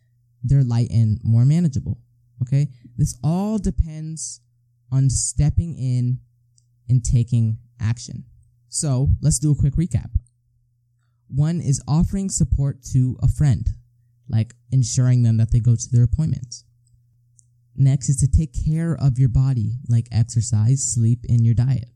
they're 0.43 0.63
light 0.63 0.89
and 0.91 1.19
more 1.23 1.45
manageable. 1.45 1.99
Okay, 2.41 2.67
this 2.97 3.17
all 3.23 3.57
depends 3.57 4.41
on 4.91 5.09
stepping 5.09 5.77
in 5.77 6.19
and 6.87 7.03
taking 7.03 7.59
action. 7.79 8.25
So 8.69 9.09
let's 9.21 9.39
do 9.39 9.51
a 9.51 9.55
quick 9.55 9.75
recap. 9.75 10.09
One 11.27 11.59
is 11.61 11.81
offering 11.87 12.29
support 12.29 12.83
to 12.93 13.17
a 13.21 13.27
friend 13.27 13.67
like 14.29 14.53
ensuring 14.71 15.23
them 15.23 15.37
that 15.37 15.51
they 15.51 15.59
go 15.59 15.75
to 15.75 15.91
their 15.91 16.03
appointments. 16.03 16.63
Next 17.75 18.09
is 18.09 18.17
to 18.17 18.27
take 18.27 18.53
care 18.65 18.95
of 18.95 19.17
your 19.17 19.29
body, 19.29 19.79
like 19.87 20.07
exercise, 20.11 20.83
sleep, 20.83 21.25
and 21.27 21.45
your 21.45 21.55
diet. 21.55 21.89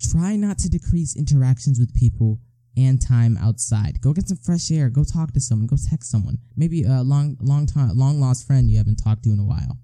Try 0.00 0.36
not 0.36 0.58
to 0.58 0.68
decrease 0.68 1.16
interactions 1.16 1.78
with 1.78 1.94
people 1.94 2.40
and 2.76 3.00
time 3.00 3.36
outside. 3.36 4.00
Go 4.00 4.12
get 4.12 4.28
some 4.28 4.36
fresh 4.36 4.70
air. 4.70 4.90
Go 4.90 5.04
talk 5.04 5.32
to 5.32 5.40
someone. 5.40 5.66
Go 5.66 5.76
text 5.76 6.10
someone. 6.10 6.38
Maybe 6.56 6.82
a 6.82 7.02
long, 7.02 7.36
long 7.40 7.66
time, 7.66 7.96
long 7.96 8.20
lost 8.20 8.46
friend 8.46 8.70
you 8.70 8.78
haven't 8.78 8.96
talked 8.96 9.22
to 9.24 9.30
in 9.30 9.38
a 9.38 9.44
while. 9.44 9.78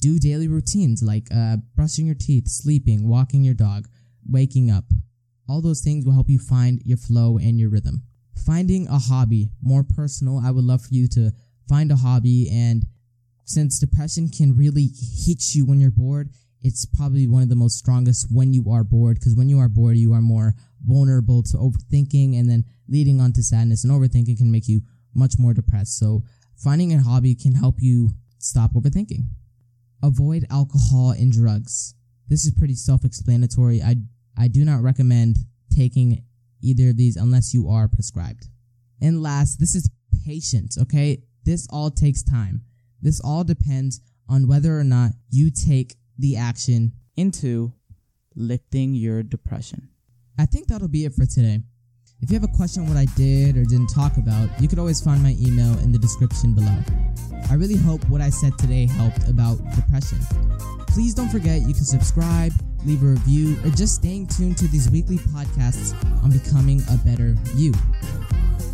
Do 0.00 0.18
daily 0.18 0.46
routines 0.46 1.02
like 1.02 1.28
uh, 1.34 1.56
brushing 1.74 2.06
your 2.06 2.14
teeth, 2.14 2.48
sleeping, 2.48 3.08
walking 3.08 3.42
your 3.42 3.54
dog, 3.54 3.88
waking 4.28 4.70
up. 4.70 4.84
All 5.48 5.62
those 5.62 5.80
things 5.80 6.04
will 6.04 6.12
help 6.12 6.28
you 6.28 6.38
find 6.38 6.82
your 6.84 6.98
flow 6.98 7.38
and 7.38 7.58
your 7.58 7.70
rhythm 7.70 8.02
finding 8.46 8.86
a 8.88 8.98
hobby, 8.98 9.50
more 9.60 9.82
personal, 9.82 10.40
I 10.42 10.52
would 10.52 10.64
love 10.64 10.82
for 10.82 10.94
you 10.94 11.08
to 11.08 11.32
find 11.68 11.90
a 11.90 11.96
hobby. 11.96 12.48
And 12.50 12.86
since 13.44 13.78
depression 13.78 14.28
can 14.28 14.56
really 14.56 14.88
hit 15.24 15.54
you 15.54 15.66
when 15.66 15.80
you're 15.80 15.90
bored, 15.90 16.30
it's 16.62 16.84
probably 16.84 17.26
one 17.26 17.42
of 17.42 17.48
the 17.48 17.56
most 17.56 17.78
strongest 17.78 18.26
when 18.30 18.52
you 18.52 18.70
are 18.70 18.84
bored 18.84 19.18
because 19.18 19.34
when 19.34 19.48
you 19.48 19.58
are 19.58 19.68
bored, 19.68 19.96
you 19.96 20.12
are 20.12 20.22
more 20.22 20.54
vulnerable 20.84 21.42
to 21.44 21.56
overthinking 21.56 22.38
and 22.38 22.50
then 22.50 22.64
leading 22.88 23.20
on 23.20 23.32
to 23.34 23.42
sadness. 23.42 23.84
And 23.84 23.92
overthinking 23.92 24.38
can 24.38 24.50
make 24.50 24.68
you 24.68 24.82
much 25.14 25.34
more 25.38 25.54
depressed. 25.54 25.98
So, 25.98 26.22
finding 26.56 26.92
a 26.92 27.02
hobby 27.02 27.34
can 27.34 27.54
help 27.54 27.76
you 27.78 28.10
stop 28.38 28.72
overthinking. 28.74 29.28
Avoid 30.02 30.46
alcohol 30.50 31.10
and 31.10 31.32
drugs. 31.32 31.94
This 32.28 32.44
is 32.44 32.52
pretty 32.52 32.74
self 32.74 33.04
explanatory. 33.04 33.82
I, 33.82 33.96
I 34.36 34.48
do 34.48 34.64
not 34.64 34.82
recommend 34.82 35.38
taking 35.74 36.22
either 36.62 36.90
of 36.90 36.96
these 36.96 37.16
unless 37.16 37.54
you 37.54 37.68
are 37.68 37.88
prescribed. 37.88 38.48
And 39.00 39.22
last, 39.22 39.58
this 39.60 39.74
is 39.74 39.90
patience, 40.24 40.78
okay? 40.78 41.22
This 41.44 41.66
all 41.70 41.90
takes 41.90 42.22
time. 42.22 42.62
This 43.00 43.20
all 43.20 43.44
depends 43.44 44.00
on 44.28 44.48
whether 44.48 44.78
or 44.78 44.84
not 44.84 45.12
you 45.30 45.50
take 45.50 45.94
the 46.18 46.36
action 46.36 46.92
into 47.16 47.72
lifting 48.34 48.94
your 48.94 49.22
depression. 49.22 49.88
I 50.38 50.46
think 50.46 50.68
that'll 50.68 50.88
be 50.88 51.04
it 51.04 51.14
for 51.14 51.26
today. 51.26 51.60
If 52.20 52.30
you 52.30 52.34
have 52.38 52.48
a 52.48 52.56
question 52.56 52.82
on 52.82 52.88
what 52.88 52.96
I 52.96 53.06
did 53.16 53.56
or 53.56 53.64
didn't 53.64 53.88
talk 53.88 54.16
about, 54.16 54.48
you 54.60 54.68
could 54.68 54.78
always 54.78 55.00
find 55.00 55.22
my 55.22 55.36
email 55.40 55.78
in 55.80 55.92
the 55.92 55.98
description 55.98 56.54
below. 56.54 56.78
I 57.50 57.54
really 57.54 57.76
hope 57.76 58.02
what 58.08 58.20
I 58.20 58.30
said 58.30 58.56
today 58.58 58.86
helped 58.86 59.28
about 59.28 59.58
depression. 59.74 60.18
Please 60.88 61.14
don't 61.14 61.28
forget 61.28 61.60
you 61.62 61.74
can 61.74 61.84
subscribe, 61.84 62.52
leave 62.84 63.02
a 63.02 63.06
review, 63.06 63.58
or 63.64 63.70
just 63.70 63.96
staying 63.96 64.28
tuned 64.28 64.56
to 64.58 64.68
these 64.68 64.90
weekly 64.90 65.18
podcasts 65.18 65.94
on 66.24 66.30
becoming 66.30 66.80
a 66.90 66.96
better 66.98 67.36
you. 67.54 67.72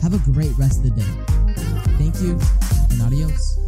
Have 0.02 0.14
a 0.14 0.32
great 0.32 0.56
rest 0.56 0.84
of 0.84 0.94
the 0.94 1.00
day. 1.00 1.52
Thank 1.98 2.20
you, 2.22 2.38
and 2.90 3.02
adios. 3.02 3.58